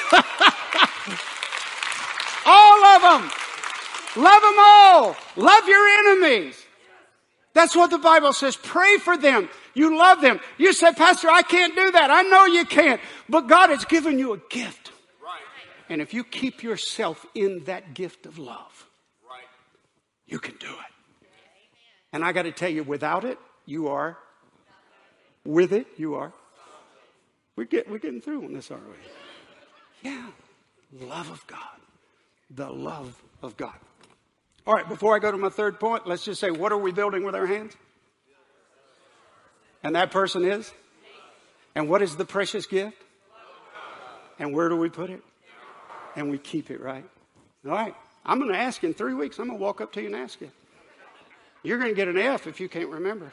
[2.46, 3.30] all of them.
[4.16, 5.14] Love them all.
[5.36, 6.64] Love your enemies.
[7.52, 8.56] That's what the Bible says.
[8.56, 9.50] Pray for them.
[9.74, 10.40] You love them.
[10.56, 12.10] You say, Pastor, I can't do that.
[12.10, 12.98] I know you can't.
[13.28, 14.90] But God has given you a gift.
[15.90, 18.86] And if you keep yourself in that gift of love,
[19.28, 19.42] right.
[20.24, 21.26] you can do it.
[22.12, 24.16] And I got to tell you, without it, you are.
[25.44, 26.32] With it, you are.
[27.56, 28.94] We're, get, we're getting through on this, aren't we?
[30.02, 30.28] Yeah.
[30.92, 31.58] Love of God.
[32.50, 33.74] The love of God.
[34.66, 36.92] All right, before I go to my third point, let's just say, what are we
[36.92, 37.72] building with our hands?
[39.82, 40.72] And that person is?
[41.74, 42.96] And what is the precious gift?
[44.38, 45.22] And where do we put it?
[46.16, 47.04] And we keep it, right?
[47.64, 47.94] All right.
[48.24, 49.38] I'm going to ask in three weeks.
[49.38, 50.50] I'm going to walk up to you and ask you.
[51.62, 53.32] You're going to get an F if you can't remember.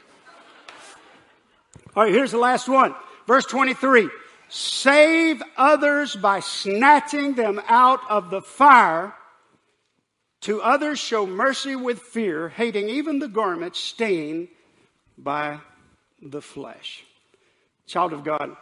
[1.96, 2.94] All right, here's the last one.
[3.26, 4.08] Verse 23.
[4.48, 9.14] Save others by snatching them out of the fire.
[10.42, 14.48] To others show mercy with fear, hating even the garment stained
[15.16, 15.58] by
[16.22, 17.04] the flesh.
[17.86, 18.56] Child of God,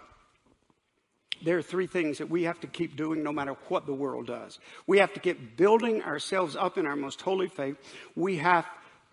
[1.43, 4.27] there are three things that we have to keep doing no matter what the world
[4.27, 4.59] does.
[4.87, 7.77] We have to keep building ourselves up in our most holy faith.
[8.15, 8.67] We have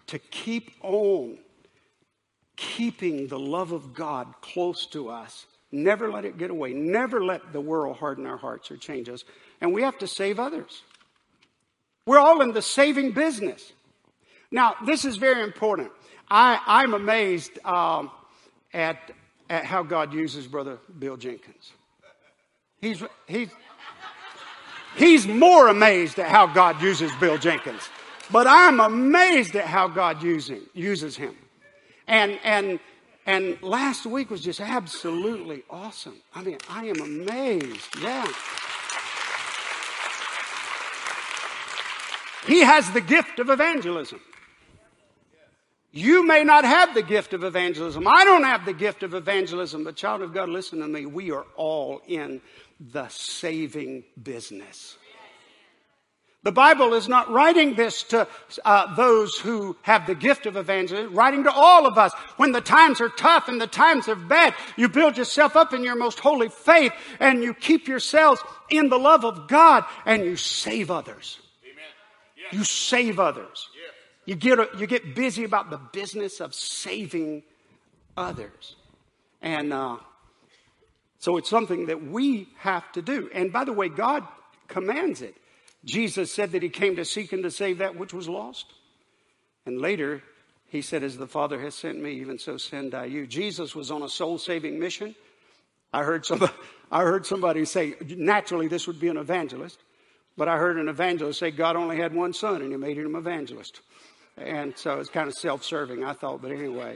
[0.07, 1.37] to keep on
[2.55, 5.45] keeping the love of God close to us.
[5.71, 6.73] Never let it get away.
[6.73, 9.23] Never let the world harden our hearts or change us.
[9.59, 10.83] And we have to save others.
[12.05, 13.71] We're all in the saving business.
[14.51, 15.91] Now, this is very important.
[16.29, 18.11] I, am amazed um,
[18.73, 18.97] at,
[19.49, 21.71] at how God uses Brother Bill Jenkins.
[22.83, 23.49] He's, he's,
[24.97, 27.87] he's more amazed at how God uses Bill Jenkins.
[28.29, 31.33] But I'm amazed at how God using, uses him.
[32.09, 32.81] And, and,
[33.25, 36.17] and last week was just absolutely awesome.
[36.35, 38.01] I mean, I am amazed.
[38.01, 38.27] Yeah.
[42.45, 44.19] He has the gift of evangelism.
[45.95, 48.07] You may not have the gift of evangelism.
[48.07, 51.05] I don't have the gift of evangelism, but child of God, listen to me.
[51.05, 52.41] We are all in
[52.79, 54.97] the saving business.
[56.41, 58.27] The Bible is not writing this to
[58.65, 62.11] uh, those who have the gift of evangelism, writing to all of us.
[62.37, 65.83] When the times are tough and the times are bad, you build yourself up in
[65.83, 70.37] your most holy faith and you keep yourselves in the love of God and you
[70.37, 71.37] save others.
[72.35, 72.51] Yes.
[72.51, 73.69] You save others.
[73.75, 73.93] Yes.
[74.25, 77.43] You get, you get busy about the business of saving
[78.15, 78.75] others.
[79.41, 79.97] And uh,
[81.19, 83.29] so it's something that we have to do.
[83.33, 84.25] And by the way, God
[84.67, 85.35] commands it.
[85.85, 88.65] Jesus said that he came to seek and to save that which was lost.
[89.65, 90.23] And later,
[90.67, 93.27] he said, As the Father has sent me, even so send I you.
[93.27, 95.15] Jesus was on a soul saving mission.
[95.91, 96.53] I heard, somebody,
[96.91, 99.79] I heard somebody say, naturally, this would be an evangelist.
[100.35, 103.13] But I heard an evangelist say God only had one son and he made him
[103.13, 103.81] an evangelist.
[104.37, 106.41] And so it's kind of self serving, I thought.
[106.41, 106.95] But anyway,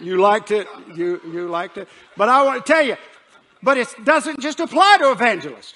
[0.00, 0.66] you liked it.
[0.94, 1.88] You, you liked it.
[2.16, 2.96] But I want to tell you,
[3.62, 5.74] but it doesn't just apply to evangelists.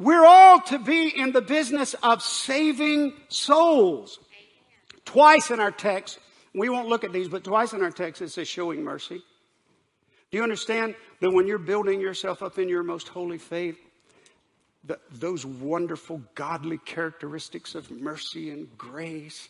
[0.00, 4.20] We're all to be in the business of saving souls.
[5.04, 6.18] Twice in our text,
[6.54, 9.22] we won't look at these, but twice in our text it says showing mercy.
[10.30, 13.78] Do you understand that when you're building yourself up in your most holy faith,
[14.88, 19.48] that those wonderful godly characteristics of mercy and grace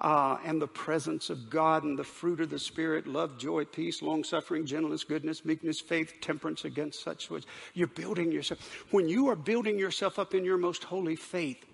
[0.00, 4.02] uh, and the presence of God and the fruit of the Spirit love, joy, peace,
[4.02, 7.46] long suffering, gentleness, goodness, meekness, faith, temperance against such words.
[7.74, 8.60] You're building yourself.
[8.90, 11.64] When you are building yourself up in your most holy faith,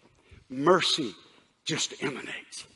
[0.48, 1.14] mercy
[1.64, 2.66] just emanates.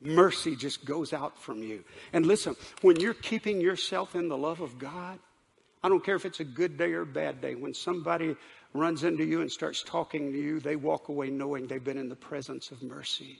[0.00, 1.84] Mercy just goes out from you.
[2.12, 5.18] And listen, when you're keeping yourself in the love of God,
[5.82, 8.36] I don't care if it's a good day or a bad day, when somebody
[8.72, 12.08] runs into you and starts talking to you, they walk away knowing they've been in
[12.08, 13.38] the presence of mercy.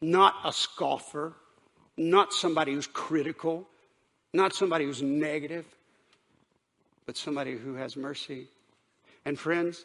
[0.00, 1.32] Not a scoffer,
[1.96, 3.66] not somebody who's critical,
[4.32, 5.64] not somebody who's negative,
[7.06, 8.46] but somebody who has mercy.
[9.24, 9.84] And friends,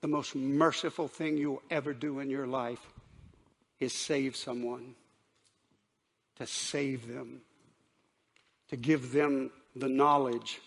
[0.00, 2.84] the most merciful thing you'll ever do in your life
[3.80, 4.94] is save someone,
[6.36, 7.40] to save them,
[8.68, 10.60] to give them the knowledge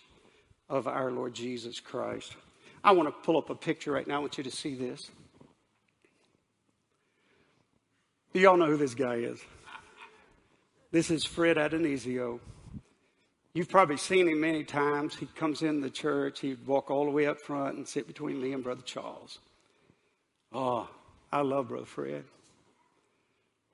[0.68, 2.36] of our Lord Jesus Christ.
[2.82, 4.16] I want to pull up a picture right now.
[4.16, 5.10] I want you to see this.
[8.32, 9.40] You all know who this guy is.
[10.92, 12.38] This is Fred Adonisio.
[13.52, 15.16] You've probably seen him many times.
[15.16, 18.40] He comes in the church, he'd walk all the way up front and sit between
[18.40, 19.40] me and Brother Charles.
[20.52, 20.88] Oh,
[21.32, 22.24] I love Brother Fred.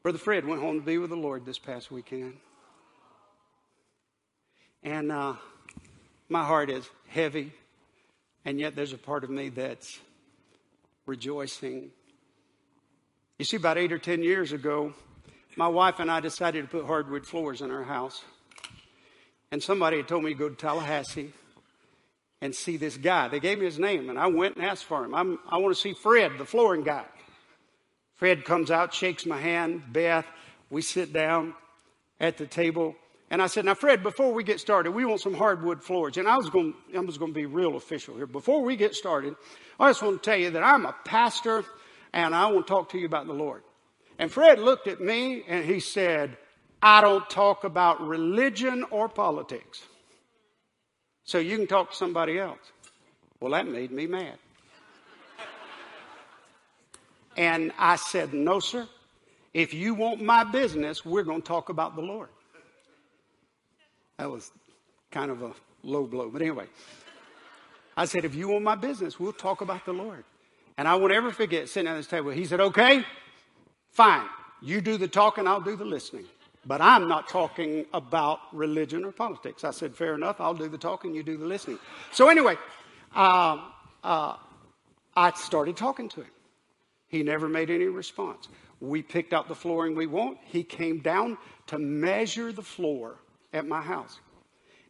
[0.03, 2.39] Brother Fred went home to be with the Lord this past weekend.
[4.83, 5.35] And uh,
[6.29, 7.53] my heart is heavy,
[8.45, 9.99] and yet there's a part of me that's
[11.07, 11.91] rejoicing
[13.39, 14.95] you see, about eight or ten years ago,
[15.57, 18.25] my wife and I decided to put hardwood floors in our house.
[19.53, 21.33] And somebody had told me to go to Tallahassee
[22.41, 23.29] and see this guy.
[23.29, 25.15] They gave me his name, and I went and asked for him.
[25.15, 27.05] I'm, i want to see Fred, the flooring guy.
[28.15, 29.83] Fred comes out, shakes my hand.
[29.93, 30.27] Beth,
[30.71, 31.55] we sit down
[32.19, 32.97] at the table.
[33.31, 36.17] And I said, Now, Fred, before we get started, we want some hardwood floors.
[36.17, 38.27] And I was going, I was going to be real official here.
[38.27, 39.35] Before we get started,
[39.81, 41.65] I just want to tell you that I'm a pastor
[42.13, 43.63] and I want to talk to you about the Lord.
[44.19, 46.37] And Fred looked at me and he said,
[46.81, 49.83] I don't talk about religion or politics.
[51.25, 52.61] so you can talk to somebody else.
[53.41, 54.39] Well, that made me mad.
[57.37, 58.89] And I said, No, sir.
[59.53, 62.29] If you want my business, we're going to talk about the Lord.
[64.19, 64.51] That was
[65.11, 65.53] kind of a
[65.83, 66.31] low blow.
[66.31, 66.67] But anyway,
[67.97, 70.25] I said, If you want my business, we'll talk about the Lord.
[70.79, 72.31] And I won't ever forget sitting at this table.
[72.31, 73.05] He said, Okay,
[73.91, 74.27] fine.
[74.63, 76.25] You do the talking, I'll do the listening.
[76.65, 79.65] But I'm not talking about religion or politics.
[79.65, 80.41] I said, Fair enough.
[80.41, 81.79] I'll do the talking, you do the listening.
[82.13, 82.57] So anyway,
[83.15, 83.59] uh,
[84.03, 84.37] uh,
[85.15, 86.31] I started talking to him.
[87.09, 88.49] He never made any response.
[88.81, 90.39] We picked out the flooring we want.
[90.45, 91.39] He came down
[91.69, 93.17] to measure the floor
[93.53, 94.21] at my house.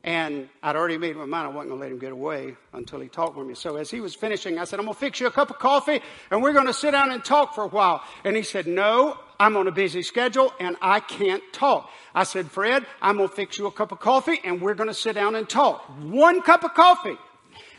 [0.07, 3.01] And I'd already made my mind I wasn't going to let him get away until
[3.01, 3.55] he talked with me.
[3.55, 5.59] So as he was finishing, I said, I'm going to fix you a cup of
[5.59, 6.01] coffee
[6.31, 8.05] and we're going to sit down and talk for a while.
[8.23, 11.91] And he said, No, I'm on a busy schedule and I can't talk.
[12.15, 14.89] I said, Fred, I'm going to fix you a cup of coffee and we're going
[14.89, 15.83] to sit down and talk.
[16.01, 17.19] One cup of coffee.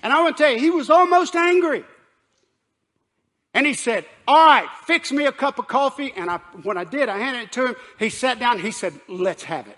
[0.03, 1.86] And I want to tell you, he was almost angry.
[3.53, 6.11] And he said, All right, fix me a cup of coffee.
[6.13, 7.75] And I, when I did, I handed it to him.
[7.99, 8.59] He sat down.
[8.59, 9.78] He said, Let's have it.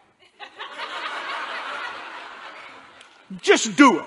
[3.41, 4.05] Just do it.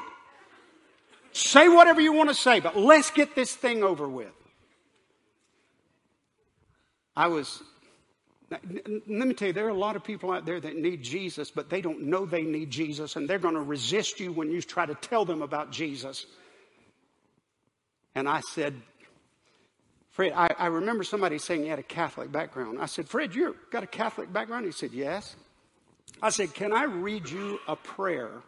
[1.32, 4.32] Say whatever you want to say, but let's get this thing over with.
[7.16, 7.62] I was,
[8.50, 11.50] let me tell you, there are a lot of people out there that need Jesus,
[11.50, 14.60] but they don't know they need Jesus, and they're going to resist you when you
[14.60, 16.26] try to tell them about Jesus.
[18.14, 18.74] And I said,
[20.10, 22.78] Fred, I, I, remember somebody saying he had a Catholic background.
[22.78, 24.66] I said, Fred, you've got a Catholic background?
[24.66, 25.34] He said, Yes.
[26.20, 28.42] I said, Can I read you a prayer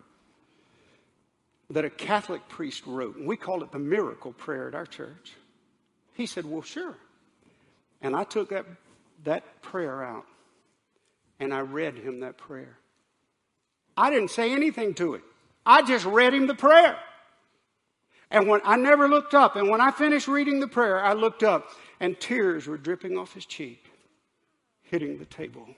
[1.74, 3.16] that a Catholic priest wrote?
[3.16, 5.32] And we call it the miracle prayer at our church.
[6.14, 6.96] He said, Well, sure.
[8.00, 8.66] And I took that,
[9.24, 10.26] that prayer out
[11.40, 12.78] and I read him that prayer.
[13.96, 15.22] I didn't say anything to him,
[15.66, 16.98] I just read him the prayer.
[18.30, 21.44] And when I never looked up, and when I finished reading the prayer, I looked
[21.44, 21.68] up
[22.00, 23.84] and tears were dripping off his cheek,
[24.82, 25.68] hitting the table.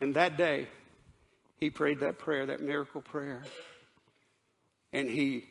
[0.00, 0.66] And that day,
[1.58, 3.42] he prayed that prayer, that miracle prayer,
[4.92, 5.44] and he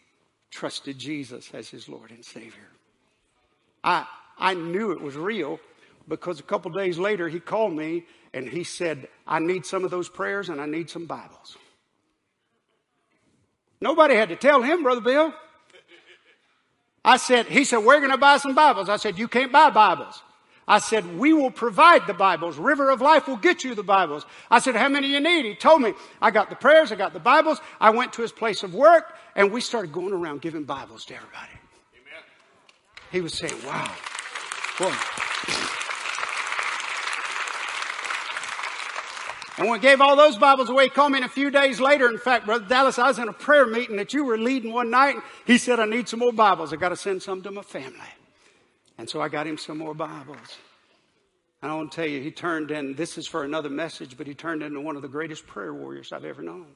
[0.51, 2.69] trusted Jesus as his Lord and Savior.
[3.83, 4.05] I,
[4.37, 5.59] I knew it was real
[6.07, 9.91] because a couple days later he called me and he said, I need some of
[9.91, 11.57] those prayers and I need some Bibles.
[13.81, 15.33] Nobody had to tell him, Brother Bill.
[17.03, 18.89] I said, he said, we're going to buy some Bibles.
[18.89, 20.23] I said, you can't buy Bibles.
[20.67, 22.57] I said, we will provide the Bibles.
[22.57, 24.25] River of Life will get you the Bibles.
[24.49, 25.45] I said, how many you need?
[25.45, 27.59] He told me, I got the prayers, I got the Bibles.
[27.79, 31.15] I went to his place of work and we started going around giving Bibles to
[31.15, 31.51] everybody.
[31.93, 32.23] Amen.
[33.11, 33.91] He was saying, wow.
[34.79, 34.93] Boy.
[39.57, 41.79] And when we gave all those Bibles away, he called me in a few days
[41.79, 42.09] later.
[42.09, 44.89] In fact, Brother Dallas, I was in a prayer meeting that you were leading one
[44.89, 45.15] night.
[45.45, 46.73] He said, I need some more Bibles.
[46.73, 47.99] I got to send some to my family.
[48.97, 50.57] And so I got him some more Bibles.
[51.61, 54.27] And I want to tell you, he turned in, this is for another message, but
[54.27, 56.67] he turned into one of the greatest prayer warriors I've ever known.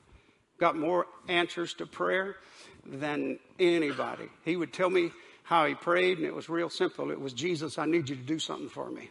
[0.59, 2.35] Got more answers to prayer
[2.85, 4.29] than anybody.
[4.43, 5.11] He would tell me
[5.43, 7.11] how he prayed, and it was real simple.
[7.11, 9.09] It was, Jesus, I need you to do something for me.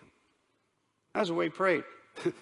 [1.14, 1.84] That's the way he prayed.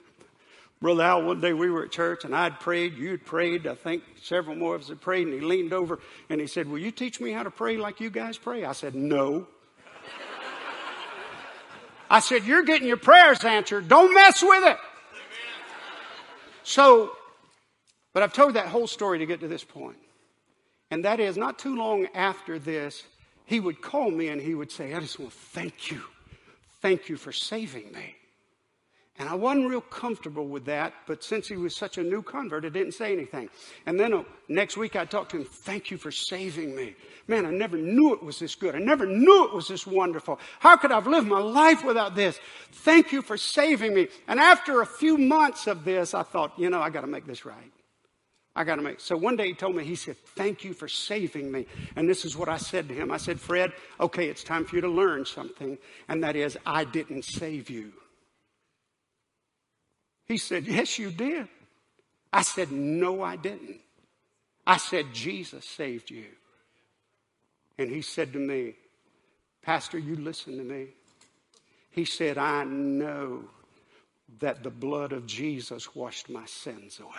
[0.80, 4.02] Brother Al, one day we were at church and I'd prayed, you'd prayed, I think
[4.22, 5.98] several more of us had prayed, and he leaned over
[6.28, 8.64] and he said, Will you teach me how to pray like you guys pray?
[8.64, 9.46] I said, No.
[12.08, 13.88] I said, You're getting your prayers answered.
[13.88, 14.76] Don't mess with it.
[16.62, 17.12] So,
[18.12, 19.98] but I've told that whole story to get to this point.
[20.90, 23.04] And that is, not too long after this,
[23.44, 26.02] he would call me and he would say, I just want to thank you.
[26.80, 28.16] Thank you for saving me.
[29.18, 32.66] And I wasn't real comfortable with that, but since he was such a new convert,
[32.66, 33.48] I didn't say anything.
[33.86, 36.94] And then uh, next week I talked to him, thank you for saving me.
[37.26, 38.74] Man, I never knew it was this good.
[38.74, 40.38] I never knew it was this wonderful.
[40.58, 42.38] How could I have lived my life without this?
[42.72, 44.08] Thank you for saving me.
[44.28, 47.26] And after a few months of this, I thought, you know, I got to make
[47.26, 47.72] this right.
[48.54, 49.00] I got to make.
[49.00, 51.66] So one day he told me, he said, Thank you for saving me.
[51.94, 53.12] And this is what I said to him.
[53.12, 55.76] I said, Fred, okay, it's time for you to learn something.
[56.08, 57.92] And that is, I didn't save you.
[60.26, 61.48] He said, Yes, you did.
[62.32, 63.80] I said, No, I didn't.
[64.66, 66.26] I said, Jesus saved you.
[67.78, 68.74] And he said to me,
[69.62, 70.88] Pastor, you listen to me.
[71.90, 73.44] He said, I know
[74.40, 77.10] that the blood of Jesus washed my sins away.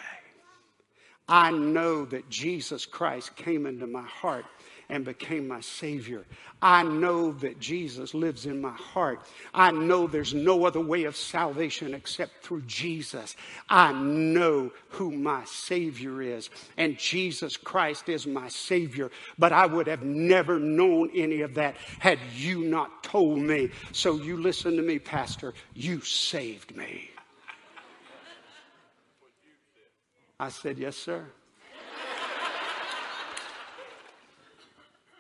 [1.28, 4.46] I know that Jesus Christ came into my heart
[4.90, 6.26] and became my Savior.
[6.62, 9.22] I know that Jesus lives in my heart.
[9.54, 13.36] I know there's no other way of salvation except through Jesus.
[13.70, 19.12] I know who my Savior is, and Jesus Christ is my Savior.
[19.38, 23.70] But I would have never known any of that had you not told me.
[23.92, 25.54] So you listen to me, Pastor.
[25.74, 27.12] You saved me.
[30.40, 31.26] I said, Yes, sir.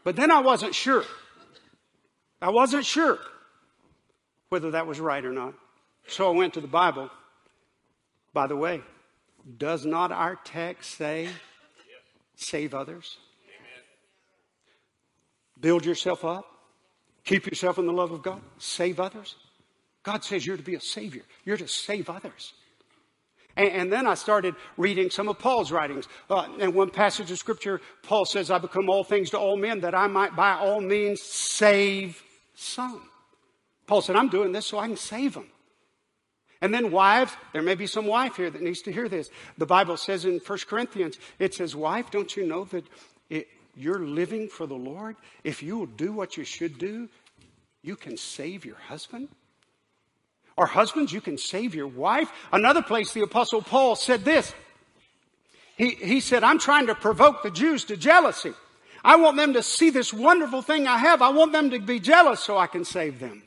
[0.08, 1.04] But then I wasn't sure.
[2.42, 3.20] I wasn't sure
[4.48, 5.54] whether that was right or not.
[6.08, 7.10] So I went to the Bible.
[8.32, 8.84] By the way,
[9.58, 11.28] does not our text say
[12.38, 13.18] save others?
[15.60, 16.46] Build yourself up.
[17.26, 18.40] Keep yourself in the love of God.
[18.60, 19.36] Save others.
[20.04, 21.24] God says you're to be a savior.
[21.44, 22.54] You're to save others.
[23.58, 26.08] And, and then I started reading some of Paul's writings.
[26.30, 29.82] Uh, and one passage of scripture, Paul says, I become all things to all men
[29.82, 32.24] that I might by all means save
[32.56, 33.02] some.
[33.88, 35.48] Paul said, I'm doing this so I can save them.
[36.62, 39.30] And then wives, there may be some wife here that needs to hear this.
[39.58, 42.86] The Bible says in 1 Corinthians, it says, wife, don't you know that
[43.30, 45.18] it, you're living for the Lord?
[45.44, 47.10] If you will do what you should do,
[47.84, 49.30] you can save your husband.
[50.58, 52.32] Or husbands, you can save your wife.
[52.52, 54.54] Another place, the apostle Paul said this.
[55.78, 58.54] He, he said, I'm trying to provoke the Jews to jealousy.
[59.04, 61.22] I want them to see this wonderful thing I have.
[61.22, 63.44] I want them to be jealous so I can save them.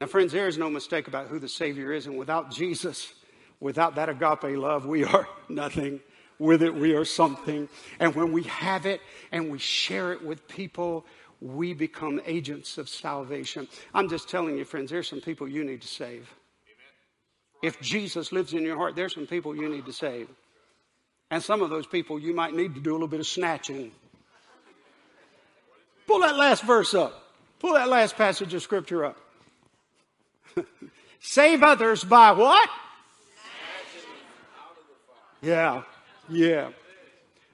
[0.00, 2.06] Now, friends, there is no mistake about who the Savior is.
[2.06, 3.12] And without Jesus,
[3.60, 6.00] without that agape love, we are nothing.
[6.38, 7.68] With it, we are something.
[8.00, 11.06] And when we have it and we share it with people,
[11.44, 13.68] we become agents of salvation.
[13.92, 16.32] I'm just telling you, friends, there's some people you need to save.
[17.62, 20.28] If Jesus lives in your heart, there's some people you need to save.
[21.30, 23.92] And some of those people you might need to do a little bit of snatching.
[26.06, 27.22] Pull that last verse up.
[27.58, 29.18] Pull that last passage of scripture up.
[31.20, 32.70] Save others by what?
[35.42, 35.82] Yeah,
[36.28, 36.70] yeah.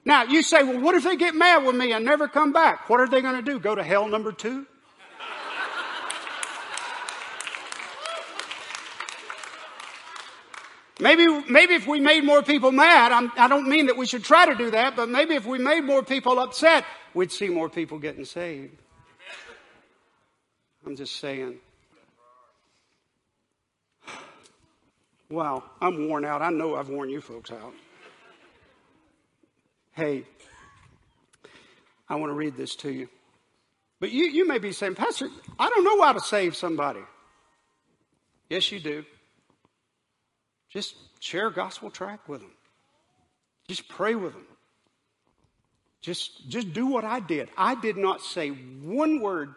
[0.03, 2.89] Now, you say, well, what if they get mad with me and never come back?
[2.89, 3.59] What are they going to do?
[3.59, 4.65] Go to hell number two?
[10.99, 14.05] Maybe, maybe if we made more people mad, I'm, I do not mean that we
[14.05, 16.85] should try to do that, but maybe if we made more people upset,
[17.15, 18.77] we'd see more people getting saved.
[20.85, 21.57] I'm just saying.
[25.29, 26.43] Wow, I'm worn out.
[26.43, 27.73] I know I've worn you folks out.
[30.01, 30.23] Hey,
[32.09, 33.07] I want to read this to you.
[33.99, 35.29] But you, you may be saying, Pastor,
[35.59, 37.01] I don't know how to save somebody.
[38.49, 39.05] Yes, you do.
[40.71, 42.49] Just share a gospel track with them.
[43.67, 44.47] Just pray with them.
[46.01, 47.49] Just, just do what I did.
[47.55, 49.53] I did not say one word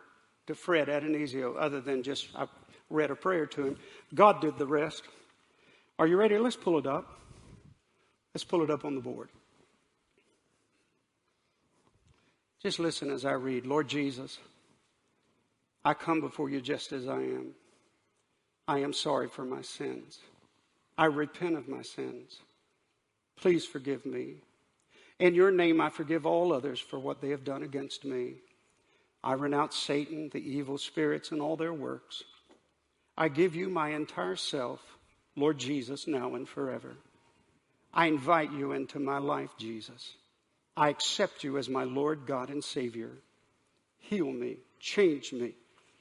[0.47, 2.49] to Fred Adonisio other than just I
[2.91, 3.77] read a prayer to him.
[4.15, 5.05] God did the rest.
[5.99, 6.37] Are you ready?
[6.37, 7.19] Let's pull it up.
[8.35, 9.31] Let's pull it up on the board.
[12.65, 13.67] Just listen as I read.
[13.67, 14.39] Lord Jesus,
[15.85, 17.49] I come before you just as I am.
[18.67, 20.19] I am sorry for my sins.
[20.97, 22.39] I repent of my sins.
[23.37, 24.37] Please forgive me.
[25.19, 28.37] In your name, I forgive all others for what they have done against me.
[29.23, 32.23] I renounce Satan, the evil spirits, and all their works.
[33.17, 34.81] I give you my entire self,
[35.37, 36.97] Lord Jesus, now and forever.
[37.93, 40.15] I invite you into my life, Jesus.
[40.77, 43.11] I accept you as my Lord, God, and Savior.
[43.99, 45.55] Heal me, change me,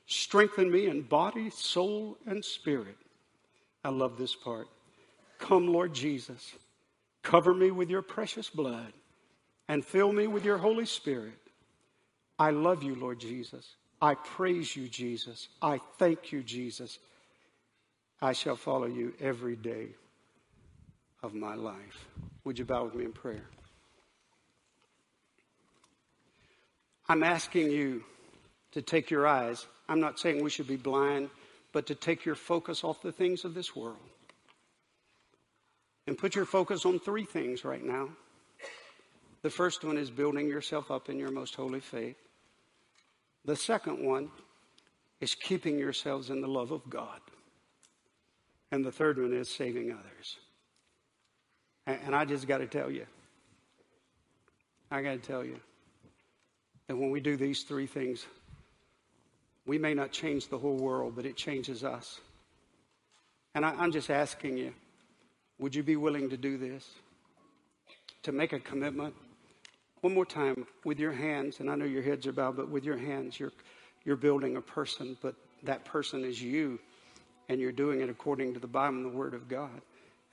[0.08, 2.98] strengthen me in body, soul, and spirit.
[3.84, 4.68] I love this part.
[5.40, 6.54] Come, Lord Jesus,
[7.22, 8.94] cover me with your precious blood
[9.68, 11.34] and fill me with your Holy Spirit.
[12.40, 13.76] I love you, Lord Jesus.
[14.02, 15.48] I praise you, Jesus.
[15.62, 17.00] I thank you, Jesus.
[18.22, 19.90] I shall follow you every day
[21.22, 22.06] of my life.
[22.44, 23.46] Would you bow with me in prayer?
[27.08, 28.04] I'm asking you
[28.72, 29.66] to take your eyes.
[29.90, 31.30] I'm not saying we should be blind,
[31.72, 33.98] but to take your focus off the things of this world.
[36.08, 38.10] And put your focus on three things right now.
[39.42, 42.18] The first one is building yourself up in your most holy faith.
[43.46, 44.30] The second one
[45.20, 47.20] is keeping yourselves in the love of God.
[48.72, 50.38] And the third one is saving others.
[51.86, 53.06] And I just got to tell you,
[54.90, 55.60] I got to tell you,
[56.90, 58.26] and when we do these three things,
[59.66, 62.20] we may not change the whole world, but it changes us.
[63.56, 64.74] And I, am just asking you
[65.60, 66.90] would you be willing to do this?
[68.24, 69.14] To make a commitment
[70.02, 72.84] One more time, with your hands, and I know your heads are bowed, but with
[72.84, 73.54] your hands, you're,
[74.04, 76.78] you're building a person, but that person is you,
[77.48, 79.82] and you're doing it according to the Bible and the Word of God.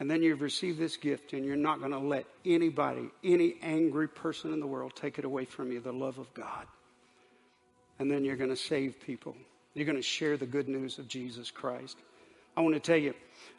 [0.01, 4.09] And then you've received this gift, and you're not going to let anybody, any angry
[4.09, 6.67] person in the world, take it away from you the love of God.
[7.99, 9.37] And then you're going to save people.
[9.75, 11.99] You're going to share the good news of Jesus Christ.
[12.57, 13.13] I want to tell you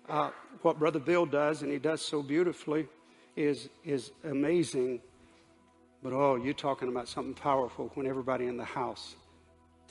[0.09, 0.31] uh,
[0.63, 2.87] what Brother Bill does, and he does so beautifully,
[3.35, 4.99] is, is amazing.
[6.01, 9.15] But oh, you're talking about something powerful when everybody in the house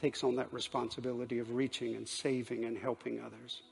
[0.01, 3.62] takes on that responsibility of reaching and saving and helping others.